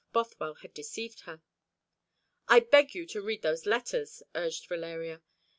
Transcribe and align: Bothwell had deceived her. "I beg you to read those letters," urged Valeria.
Bothwell 0.13 0.55
had 0.63 0.73
deceived 0.73 1.19
her. 1.25 1.43
"I 2.47 2.61
beg 2.61 2.95
you 2.95 3.05
to 3.05 3.21
read 3.21 3.43
those 3.43 3.67
letters," 3.67 4.23
urged 4.33 4.65
Valeria. 4.67 5.21